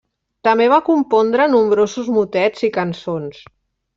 [0.45, 3.41] També va compondre nombrosos motets i cançons.